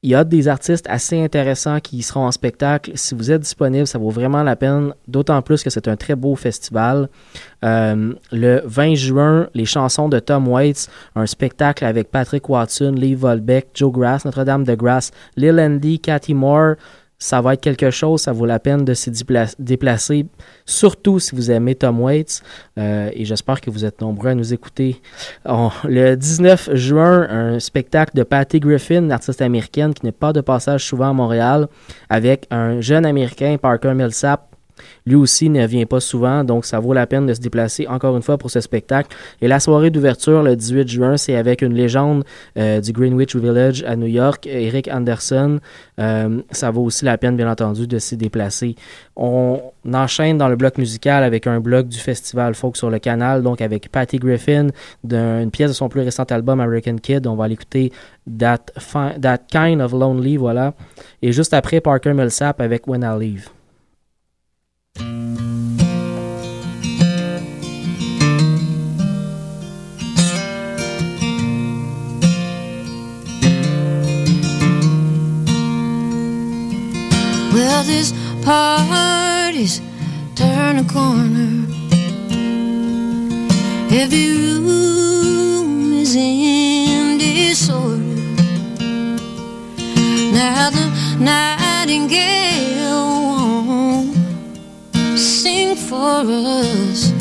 il 0.04 0.10
y 0.10 0.16
a 0.16 0.26
des 0.26 0.50
artistes 0.50 0.86
assez 0.90 1.24
intéressants 1.24 1.80
qui 1.80 2.02
seront 2.02 2.26
en 2.26 2.32
spectacle. 2.32 2.92
Si 2.96 3.16
vous 3.16 3.32
êtes 3.32 3.40
disponible, 3.40 3.88
ça 3.88 3.98
vaut 3.98 4.10
vraiment 4.10 4.44
la 4.44 4.58
peine, 4.58 4.94
d'autant 5.08 5.42
plus 5.42 5.64
que 5.64 5.70
c'est 5.70 5.88
un 5.88 5.96
très 5.96 6.16
beau 6.16 6.36
festival. 6.36 7.08
Euh, 7.64 8.14
le 8.34 8.62
20 8.66 8.96
juin, 8.96 9.48
les 9.54 9.64
chansons 9.64 10.10
de 10.10 10.20
Tom 10.20 10.50
Waits, 10.50 10.90
un 11.16 11.26
spectacle 11.26 11.86
avec 11.86 12.12
Patrick 12.12 12.50
Watson, 12.50 12.94
Lee 12.98 13.16
Volbeck, 13.16 13.70
Joe 13.74 13.94
Grass, 13.94 14.26
Notre-Dame 14.26 14.66
de 14.66 14.76
Grasse, 14.76 15.12
Lil 15.38 15.58
Andy, 15.58 16.02
Cathy 16.02 16.34
Moore, 16.34 16.76
ça 17.24 17.40
va 17.40 17.54
être 17.54 17.62
quelque 17.62 17.90
chose, 17.90 18.24
ça 18.24 18.34
vaut 18.34 18.46
la 18.46 18.60
peine 18.60 18.84
de 18.84 18.94
s'y 18.94 19.10
déplacer, 19.58 20.26
surtout 20.66 21.20
si 21.20 21.34
vous 21.34 21.52
aimez 21.52 21.74
Tom 21.74 22.02
Waits. 22.02 22.44
Euh, 22.78 23.10
et 23.14 23.24
j'espère 23.24 23.62
que 23.62 23.70
vous 23.70 23.86
êtes 23.86 24.02
nombreux 24.02 24.32
à 24.32 24.36
nous 24.36 24.54
écouter. 24.54 25.02
Le 25.46 26.16
19 26.16 26.76
juin, 26.76 27.26
un 27.30 27.60
spectacle 27.62 28.12
de 28.14 28.24
Patty 28.24 28.60
Griffin, 28.60 29.10
artiste 29.10 29.42
américaine 29.42 29.94
qui 29.94 30.06
n'est 30.06 30.12
pas 30.12 30.34
de 30.34 30.42
passage 30.42 30.84
souvent 30.86 31.12
à 31.12 31.14
Montréal, 31.14 31.70
avec 32.10 32.46
un 32.52 32.82
jeune 32.82 33.06
américain, 33.06 33.56
Parker 33.58 33.94
Millsap, 33.94 34.53
lui 35.06 35.16
aussi 35.16 35.50
ne 35.50 35.66
vient 35.66 35.86
pas 35.86 36.00
souvent, 36.00 36.44
donc 36.44 36.66
ça 36.66 36.80
vaut 36.80 36.94
la 36.94 37.08
peine 37.08 37.26
de 37.26 37.34
se 37.34 37.40
déplacer 37.40 37.88
encore 37.88 38.16
une 38.16 38.22
fois 38.22 38.38
pour 38.38 38.52
ce 38.52 38.62
spectacle. 38.62 39.16
Et 39.42 39.48
la 39.48 39.60
soirée 39.60 39.90
d'ouverture, 39.90 40.44
le 40.44 40.56
18 40.56 40.88
juin, 40.88 41.18
c'est 41.18 41.36
avec 41.36 41.62
une 41.62 41.74
légende 41.74 42.24
euh, 42.58 42.80
du 42.82 42.92
Greenwich 42.92 43.36
Village 43.36 43.84
à 43.88 43.96
New 43.96 44.08
York, 44.08 44.48
Eric 44.48 44.90
Anderson. 44.92 45.60
Euh, 46.00 46.42
ça 46.52 46.72
vaut 46.72 46.84
aussi 46.84 47.06
la 47.06 47.18
peine, 47.18 47.36
bien 47.36 47.50
entendu, 47.50 47.88
de 47.88 48.00
s'y 48.00 48.18
déplacer. 48.18 48.76
On 49.16 49.62
enchaîne 49.94 50.38
dans 50.38 50.48
le 50.48 50.56
bloc 50.56 50.78
musical 50.78 51.24
avec 51.24 51.46
un 51.48 51.60
bloc 51.60 51.88
du 51.88 52.00
festival 52.00 52.56
Folk 52.56 52.78
sur 52.78 52.90
le 52.90 53.00
canal, 53.00 53.44
donc 53.44 53.62
avec 53.62 53.90
Patty 53.90 54.18
Griffin, 54.18 54.68
d'une 55.04 55.52
pièce 55.52 55.70
de 55.70 55.76
son 55.76 55.90
plus 55.90 56.02
récent 56.02 56.24
album 56.24 56.60
American 56.60 56.96
Kid. 56.96 57.28
On 57.28 57.36
va 57.36 57.48
l'écouter 57.48 57.92
That, 58.40 58.66
That 59.22 59.40
Kind 59.52 59.82
of 59.82 59.92
Lonely, 59.92 60.38
voilà. 60.38 60.74
Et 61.22 61.32
juste 61.32 61.54
après, 61.54 61.82
Parker 61.82 62.14
Millsap 62.14 62.62
avec 62.62 62.88
When 62.88 63.04
I 63.04 63.20
Leave. 63.20 63.50
Well, 77.54 77.84
this 77.84 78.14
party's 78.44 79.82
turn 80.36 80.78
a 80.78 80.84
corner. 80.84 81.66
Every 83.92 84.28
room 84.60 85.94
is 85.94 86.16
in 86.16 87.18
disorder. 87.18 87.98
Now 90.34 90.70
the 90.70 90.86
nightingale 91.20 92.44
sing 95.44 95.76
for 95.76 96.24
us. 96.26 97.12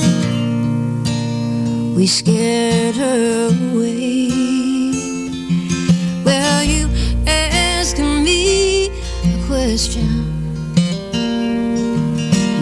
We 1.97 2.07
scared 2.07 2.95
her 2.95 3.49
away. 3.49 4.31
Well, 6.25 6.63
you 6.63 6.89
asking 7.27 8.23
me 8.23 8.87
a 9.35 9.39
question. 9.49 10.09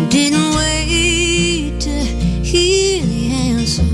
Didn't 0.08 0.50
wait 0.62 1.78
to 1.80 1.96
hear 2.52 3.04
the 3.04 3.22
answer. 3.50 3.90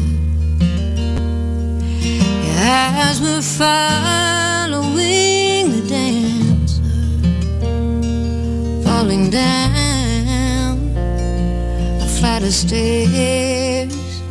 Your 2.47 2.59
eyes 2.63 3.21
were 3.21 3.43
following 3.43 4.36
of 12.47 12.53
stairs. 12.53 14.23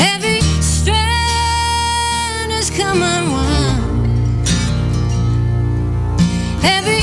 Every 0.00 0.40
strand 0.60 2.50
has 2.50 2.70
come 2.70 3.02
unwound. 3.02 4.48
Every 6.64 7.02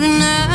tonight 0.00 0.53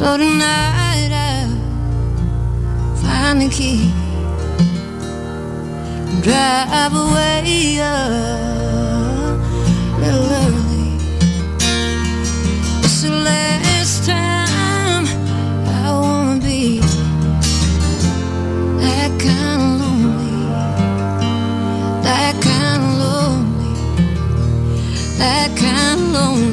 So 0.00 0.16
tonight 0.16 1.12
I'll 1.12 2.96
find 2.96 3.42
the 3.42 3.50
key 3.50 3.92
and 6.08 6.22
drive 6.22 6.94
away 6.94 7.78
uh, 7.78 9.36
a 9.36 10.00
little 10.00 10.24
early. 10.24 10.96
It's 12.82 13.02
the 13.02 13.10
last 13.10 14.06
time 14.06 15.04
I 15.68 15.92
wanna 15.92 16.40
be 16.40 16.80
that 18.80 19.10
kind 19.20 19.60
of 19.60 19.80
lonely, 19.82 20.46
that 22.04 22.34
kind 22.40 22.82
of 22.88 22.92
lonely, 23.04 23.74
that 25.18 25.50
kind 25.58 26.00
of 26.00 26.08
lonely. 26.14 26.49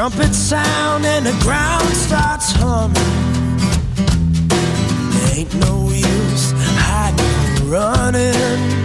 When 0.00 0.06
a 0.06 0.10
trumpet 0.10 0.34
sound 0.34 1.04
and 1.04 1.26
the 1.26 1.32
ground 1.42 1.86
starts 1.94 2.52
humming. 2.52 2.94
There 5.12 5.38
ain't 5.38 5.54
no 5.56 5.90
use 5.90 6.52
hiding 6.78 7.62
or 7.62 7.72
running. 7.72 8.80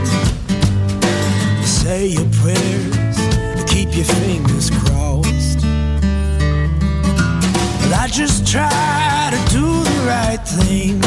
Say 1.65 2.07
your 2.07 2.29
prayers 2.41 3.17
and 3.57 3.67
keep 3.67 3.95
your 3.95 4.05
fingers 4.05 4.69
crossed. 4.69 5.61
But 7.81 7.93
I 7.93 8.07
just 8.11 8.47
try 8.47 9.31
to 9.31 9.53
do 9.53 9.67
the 9.83 9.99
right 10.07 10.43
thing. 10.45 10.99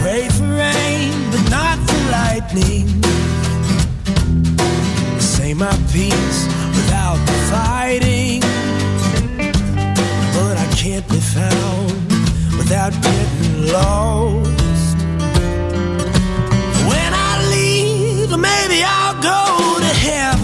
Pray 0.00 0.28
for 0.28 0.48
rain, 0.48 1.12
but 1.30 1.50
not 1.50 1.78
for 1.88 2.00
lightning. 2.10 2.88
My 5.58 5.76
peace 5.92 6.46
without 6.76 7.18
fighting. 7.50 8.40
But 10.32 10.56
I 10.56 10.66
can't 10.76 11.04
be 11.08 11.18
found 11.18 12.12
without 12.56 12.92
getting 13.02 13.72
lost. 13.72 14.98
When 16.88 17.12
I 17.12 17.44
leave, 17.50 18.30
maybe 18.38 18.84
I'll 18.84 19.20
go 19.20 19.80
to 19.80 19.92
heaven. 20.06 20.37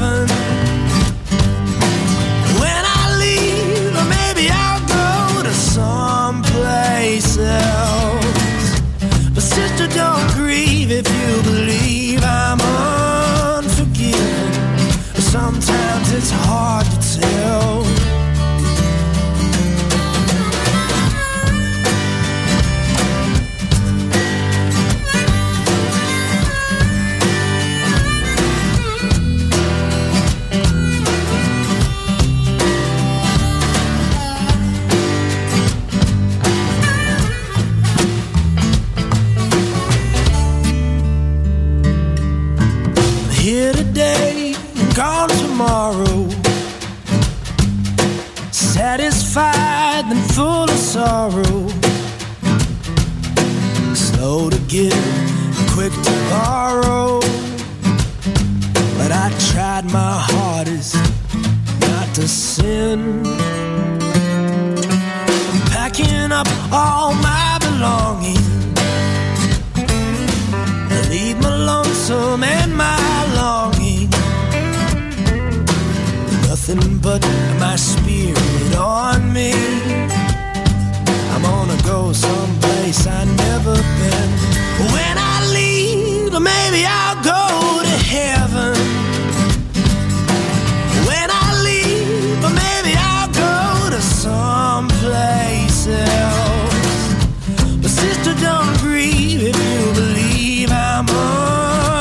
Satisfied 49.34 50.12
and 50.12 50.30
full 50.32 50.70
of 50.70 50.78
sorrow. 50.78 51.68
Slow 53.92 54.48
to 54.48 54.58
give, 54.68 54.94
quick 55.74 55.92
to 55.92 56.12
borrow. 56.30 57.18
But 58.96 59.10
I 59.10 59.34
tried 59.50 59.86
my 59.86 60.14
hardest 60.30 60.94
not 61.80 62.14
to 62.14 62.28
sin. 62.28 63.24
Packing 65.72 66.30
up 66.30 66.46
all 66.72 67.12
my 67.14 67.58
belongings. 67.60 68.38
Leave 71.10 71.40
my 71.40 71.56
lonesome 71.56 72.44
and 72.44 72.76
my 72.76 73.03
Nothing 76.66 76.96
but 76.96 77.20
my 77.60 77.76
spirit 77.76 78.74
on 78.74 79.30
me. 79.34 79.52
I'm 81.32 81.42
gonna 81.42 81.76
go 81.82 82.10
someplace 82.14 83.06
I 83.06 83.24
never 83.24 83.74
been. 83.74 84.30
When 84.94 85.16
I 85.18 85.46
leave, 85.52 86.32
maybe 86.32 86.86
I'll 86.86 87.22
go 87.22 87.82
to 87.82 87.96
heaven. 88.16 88.72
When 91.06 91.28
I 91.30 91.48
leave, 91.68 92.40
maybe 92.40 92.96
I'll 92.96 93.28
go 93.28 93.90
to 93.90 94.00
someplace 94.00 95.86
else. 95.86 96.98
But 97.82 97.90
sister, 97.90 98.32
don't 98.40 98.74
grieve 98.78 99.42
if 99.42 99.54
you 99.54 99.92
believe 99.92 100.72
I'm 100.72 101.10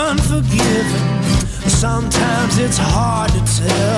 unforgiven. 0.08 1.04
Sometimes 1.68 2.58
it's 2.60 2.78
hard 2.78 3.32
to 3.32 3.42
tell. 3.60 3.93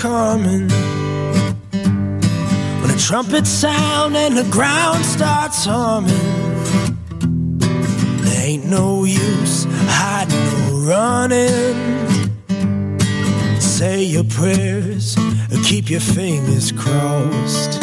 Coming 0.00 0.66
when 2.80 2.90
a 2.90 2.96
trumpet 2.96 3.46
sound 3.46 4.16
and 4.16 4.34
the 4.34 4.48
ground 4.50 5.04
starts 5.04 5.66
humming. 5.66 6.10
There 8.22 8.46
ain't 8.46 8.64
no 8.64 9.04
use 9.04 9.66
hiding 9.68 10.72
or 10.72 10.88
running. 10.88 12.40
Say 13.60 14.04
your 14.04 14.24
prayers 14.24 15.18
and 15.18 15.62
keep 15.66 15.90
your 15.90 16.00
fingers 16.00 16.72
crossed. 16.72 17.79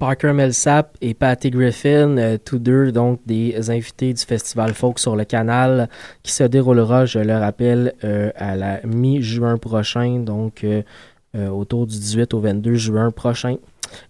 Parker 0.00 0.32
Millsap 0.32 0.96
et 1.02 1.12
Patty 1.12 1.50
Griffin, 1.50 2.16
euh, 2.16 2.38
tous 2.42 2.58
deux 2.58 2.90
donc 2.90 3.20
des 3.26 3.70
invités 3.70 4.14
du 4.14 4.22
festival 4.24 4.72
Folk 4.72 4.98
sur 4.98 5.14
le 5.14 5.24
canal 5.24 5.90
qui 6.22 6.32
se 6.32 6.42
déroulera, 6.42 7.04
je 7.04 7.18
le 7.18 7.36
rappelle, 7.36 7.92
euh, 8.02 8.30
à 8.34 8.56
la 8.56 8.80
mi-juin 8.84 9.58
prochain, 9.58 10.20
donc 10.20 10.64
euh, 10.64 10.82
autour 11.48 11.86
du 11.86 11.98
18 11.98 12.32
au 12.32 12.40
22 12.40 12.74
juin 12.76 13.10
prochain. 13.10 13.56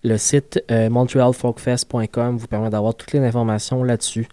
le 0.05 0.17
site 0.17 0.63
montrealfolkfest.com 0.71 2.37
vous 2.37 2.47
permet 2.47 2.71
d'avoir 2.71 2.95
toutes 2.95 3.13
les 3.13 3.21
informations 3.21 3.83
là-dessus. 3.83 4.29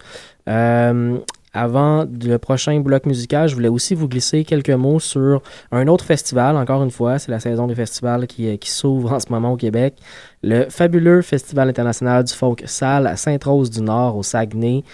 Avant 1.54 2.04
le 2.04 2.36
prochain 2.36 2.78
bloc 2.80 3.06
musical, 3.06 3.48
je 3.48 3.54
voulais 3.54 3.68
aussi 3.68 3.94
vous 3.94 4.06
glisser 4.06 4.44
quelques 4.44 4.70
mots 4.70 5.00
sur 5.00 5.42
un 5.72 5.88
autre 5.88 6.04
festival. 6.04 6.56
Encore 6.56 6.84
une 6.84 6.90
fois, 6.90 7.18
c'est 7.18 7.32
la 7.32 7.40
saison 7.40 7.66
des 7.66 7.74
festivals 7.74 8.26
qui 8.26 8.70
s'ouvre 8.70 9.14
en 9.14 9.20
ce 9.20 9.26
moment 9.30 9.52
au 9.52 9.56
Québec. 9.56 9.96
Le 10.42 10.66
fabuleux 10.70 11.20
Festival 11.22 11.68
international 11.68 12.22
du 12.22 12.32
folk 12.32 12.62
salle 12.66 13.08
à 13.08 13.16
Sainte-Rose-du-Nord, 13.16 14.16
au 14.16 14.22
Saguenay. 14.22 14.84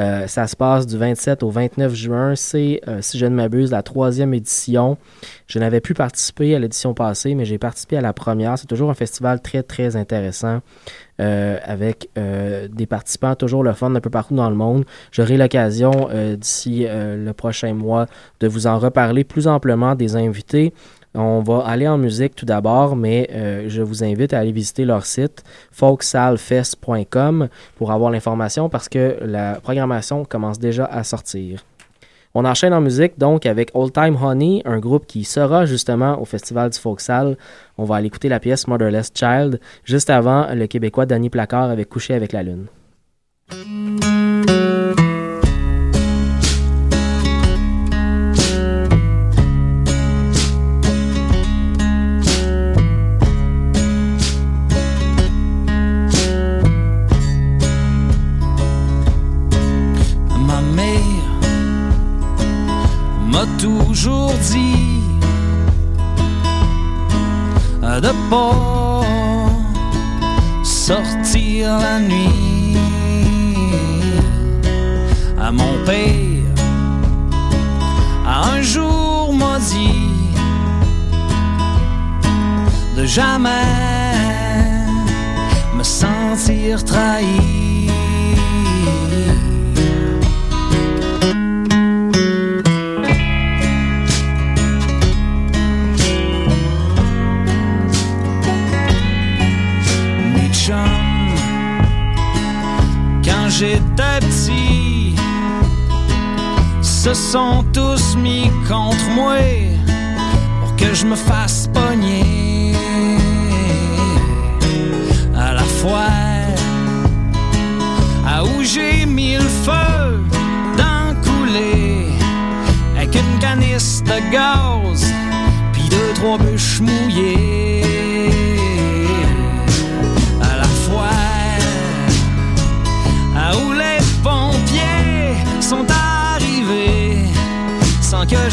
Euh, 0.00 0.26
ça 0.26 0.46
se 0.46 0.56
passe 0.56 0.86
du 0.86 0.96
27 0.96 1.42
au 1.42 1.50
29 1.50 1.94
juin. 1.94 2.34
C'est, 2.34 2.80
euh, 2.88 3.00
si 3.02 3.18
je 3.18 3.26
ne 3.26 3.34
m'abuse, 3.34 3.70
la 3.70 3.82
troisième 3.82 4.32
édition. 4.32 4.96
Je 5.46 5.58
n'avais 5.58 5.80
pu 5.80 5.92
participer 5.92 6.54
à 6.54 6.58
l'édition 6.58 6.94
passée, 6.94 7.34
mais 7.34 7.44
j'ai 7.44 7.58
participé 7.58 7.98
à 7.98 8.00
la 8.00 8.14
première. 8.14 8.58
C'est 8.58 8.66
toujours 8.66 8.90
un 8.90 8.94
festival 8.94 9.42
très, 9.42 9.62
très 9.62 9.94
intéressant. 9.94 10.60
Euh, 11.20 11.58
avec 11.62 12.10
euh, 12.18 12.66
des 12.66 12.86
participants 12.86 13.36
toujours 13.36 13.62
le 13.62 13.72
fun 13.72 13.94
un 13.94 14.00
peu 14.00 14.10
partout 14.10 14.34
dans 14.34 14.50
le 14.50 14.56
monde. 14.56 14.84
J'aurai 15.12 15.36
l'occasion 15.36 16.08
euh, 16.10 16.34
d'ici 16.34 16.86
le 16.88 17.30
prochain 17.32 17.72
mois 17.72 18.06
de 18.40 18.48
vous 18.48 18.66
en 18.66 18.80
reparler 18.80 19.22
plus 19.22 19.46
amplement 19.46 19.94
des 19.94 20.16
invités. 20.16 20.72
On 21.14 21.40
va 21.40 21.58
aller 21.66 21.86
en 21.86 21.96
musique 21.96 22.34
tout 22.34 22.46
d'abord, 22.46 22.96
mais 22.96 23.30
je 23.68 23.82
vous 23.82 24.02
invite 24.02 24.32
à 24.32 24.40
aller 24.40 24.52
visiter 24.52 24.84
leur 24.84 25.06
site 25.06 25.44
folksalfest.com 25.70 27.48
pour 27.76 27.92
avoir 27.92 28.10
l'information 28.10 28.68
parce 28.68 28.88
que 28.88 29.18
la 29.20 29.60
programmation 29.60 30.24
commence 30.24 30.58
déjà 30.58 30.86
à 30.86 31.04
sortir. 31.04 31.64
On 32.36 32.44
enchaîne 32.44 32.74
en 32.74 32.80
musique 32.80 33.16
donc 33.16 33.46
avec 33.46 33.70
Old 33.74 33.92
Time 33.92 34.16
Honey, 34.20 34.60
un 34.64 34.80
groupe 34.80 35.06
qui 35.06 35.22
sera 35.22 35.66
justement 35.66 36.20
au 36.20 36.24
Festival 36.24 36.70
du 36.70 36.78
Folksal. 36.78 37.36
On 37.78 37.84
va 37.84 37.94
aller 37.94 38.08
écouter 38.08 38.28
la 38.28 38.40
pièce 38.40 38.66
Motherless 38.66 39.12
Child. 39.14 39.60
Juste 39.84 40.10
avant, 40.10 40.52
le 40.52 40.66
Québécois 40.66 41.06
Danny 41.06 41.30
Placard 41.30 41.70
avait 41.70 41.84
couché 41.84 42.12
avec 42.12 42.32
la 42.32 42.42
lune. 42.42 42.66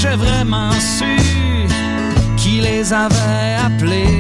J'ai 0.02 0.16
vraiment 0.16 0.72
su 0.80 1.16
qui 2.36 2.60
les 2.60 2.92
avait 2.92 3.56
appelés. 3.66 4.11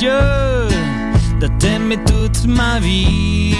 Dieu 0.00 0.08
de 1.40 1.46
t'aimer 1.58 1.98
toute 2.06 2.46
ma 2.46 2.80
vie. 2.80 3.54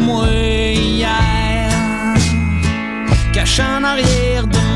Moi, 0.00 0.26
hier, 0.74 1.70
caché 3.32 3.62
en 3.62 3.84
arrière 3.84 4.48
de 4.48 4.71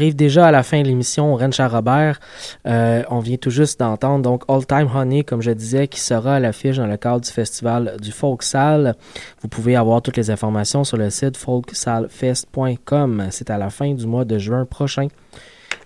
arrive 0.00 0.16
déjà 0.16 0.46
à 0.46 0.50
la 0.50 0.62
fin 0.62 0.80
de 0.80 0.86
l'émission 0.86 1.36
Rencha 1.36 1.68
Robert. 1.68 2.20
Euh, 2.66 3.02
on 3.10 3.18
vient 3.18 3.36
tout 3.36 3.50
juste 3.50 3.80
d'entendre 3.80 4.22
donc 4.22 4.44
All 4.48 4.64
Time 4.64 4.88
Honey, 4.94 5.24
comme 5.24 5.42
je 5.42 5.50
disais, 5.50 5.88
qui 5.88 6.00
sera 6.00 6.36
à 6.36 6.40
l'affiche 6.40 6.78
dans 6.78 6.86
le 6.86 6.96
cadre 6.96 7.20
du 7.20 7.30
festival 7.30 7.96
du 8.00 8.10
Folk. 8.10 8.42
Vous 9.42 9.48
pouvez 9.48 9.76
avoir 9.76 10.00
toutes 10.00 10.16
les 10.16 10.30
informations 10.30 10.84
sur 10.84 10.96
le 10.96 11.10
site 11.10 11.36
folksalfest.com. 11.36 13.26
C'est 13.30 13.50
à 13.50 13.58
la 13.58 13.68
fin 13.68 13.92
du 13.92 14.06
mois 14.06 14.24
de 14.24 14.38
juin 14.38 14.64
prochain. 14.64 15.08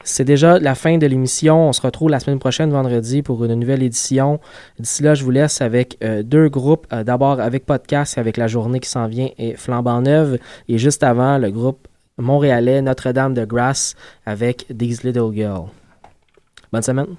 C'est 0.04 0.24
déjà 0.24 0.60
la 0.60 0.76
fin 0.76 0.96
de 0.96 1.06
l'émission. 1.08 1.70
On 1.70 1.72
se 1.72 1.80
retrouve 1.80 2.10
la 2.10 2.20
semaine 2.20 2.38
prochaine, 2.38 2.70
vendredi, 2.70 3.22
pour 3.22 3.44
une 3.44 3.54
nouvelle 3.54 3.82
édition. 3.82 4.38
D'ici 4.78 5.02
là, 5.02 5.14
je 5.14 5.24
vous 5.24 5.32
laisse 5.32 5.60
avec 5.60 5.96
euh, 6.04 6.22
deux 6.22 6.48
groupes. 6.48 6.86
Euh, 6.92 7.02
D'abord 7.02 7.40
avec 7.40 7.66
Podcast, 7.66 8.16
avec 8.16 8.36
la 8.36 8.46
journée 8.46 8.78
qui 8.78 8.88
s'en 8.88 9.08
vient 9.08 9.30
et 9.38 9.54
Flambant 9.54 10.02
Neuve. 10.02 10.38
Et 10.68 10.78
juste 10.78 11.02
avant, 11.02 11.38
le 11.38 11.50
groupe 11.50 11.88
montréalais 12.18 12.82
Notre-Dame 12.82 13.34
de 13.34 13.44
Grasse 13.44 13.94
avec 14.26 14.66
These 14.68 15.02
Little 15.02 15.32
Girls. 15.34 15.68
Bonne 16.72 16.82
semaine. 16.82 17.16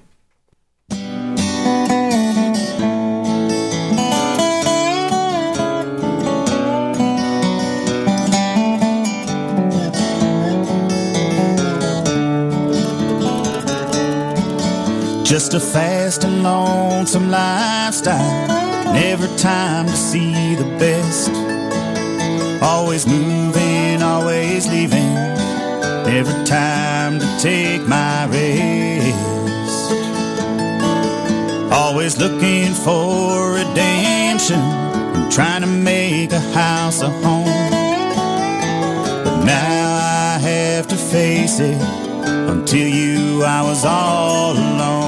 Just 15.26 15.54
a 15.54 15.60
fast 15.60 16.24
and 16.24 16.44
lonesome 16.44 17.30
lifestyle. 17.30 18.46
Never 18.92 19.26
time 19.36 19.86
to 19.86 19.96
see 19.96 20.54
the 20.54 20.64
best. 20.78 21.30
Always 22.62 23.06
moving, 23.06 23.85
always 24.16 24.66
leaving. 24.68 25.12
Never 26.10 26.32
time 26.44 27.18
to 27.18 27.28
take 27.38 27.82
my 27.86 28.26
rest. 28.26 29.92
Always 31.72 32.18
looking 32.18 32.72
for 32.72 33.52
redemption. 33.52 34.60
and 35.16 35.30
trying 35.30 35.62
to 35.62 35.66
make 35.66 36.32
a 36.32 36.44
house 36.60 37.02
a 37.02 37.10
home. 37.24 37.44
But 39.24 39.44
now 39.44 39.86
I 40.32 40.38
have 40.50 40.86
to 40.88 40.96
face 40.96 41.60
it. 41.60 41.80
Until 42.52 42.88
you, 42.88 43.44
I 43.44 43.62
was 43.62 43.84
all 43.84 44.52
alone. 44.52 45.05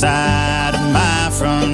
side 0.00 0.74
of 0.74 0.92
my 0.94 1.28
front 1.30 1.69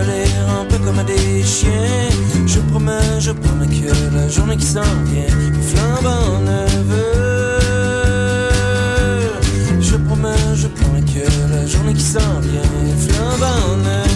un 0.00 0.64
peu 0.64 0.78
comme 0.78 1.02
des 1.04 1.42
chiens. 1.42 2.08
Je 2.46 2.60
promets, 2.60 3.20
je 3.20 3.32
promets 3.32 3.66
que 3.66 3.92
la 4.14 4.28
journée 4.28 4.56
qui 4.56 4.66
s'en 4.66 4.82
vient 5.06 5.34
me 5.34 5.62
flambe 5.62 6.06
en 6.06 6.40
neveu. 6.40 7.58
Je 9.80 9.96
promets, 9.96 10.54
je 10.54 10.68
promets 10.68 11.02
que 11.02 11.52
la 11.52 11.66
journée 11.66 11.94
qui 11.94 12.02
s'en 12.02 12.40
vient 12.40 12.62
me 12.62 12.96
flambe 12.96 13.42
en 13.42 13.76
neveu. 13.76 14.07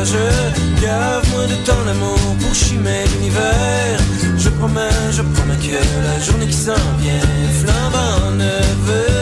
rageux. 0.00 0.36
Gave 0.80 1.30
moins 1.30 1.46
de 1.46 1.58
temps 1.66 1.84
l'amour 1.86 2.18
pour 2.40 2.54
chimer 2.54 3.04
l'univers. 3.12 3.98
Je 4.36 4.48
promets, 4.48 4.96
je 5.12 5.22
promets 5.22 5.60
que 5.66 5.80
la 6.08 6.18
journée 6.24 6.46
qui 6.46 6.60
s'en 6.66 6.84
vient 6.98 7.26
flambant 7.60 8.28
en 8.28 8.30
neveu. 8.32 9.19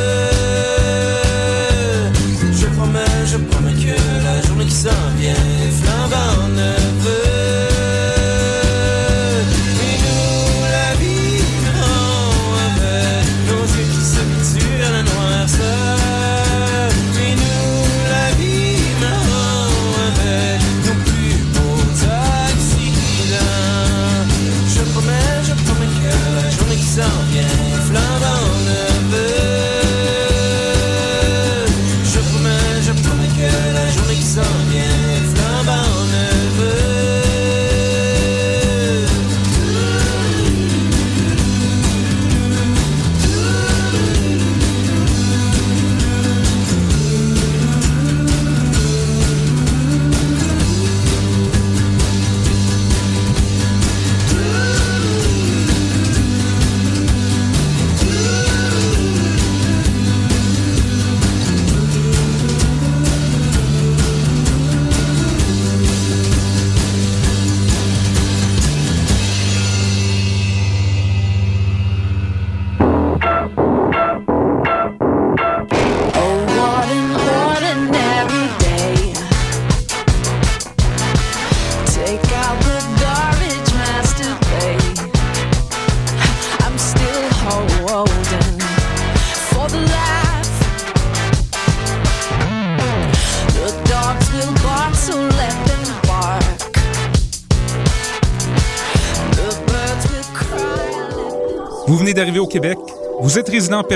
Vous 103.29 103.39
êtes 103.39 103.51
résident 103.51 103.85